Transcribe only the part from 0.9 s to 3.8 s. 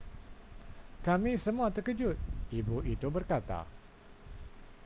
kami semua terkejut ibu itu berkata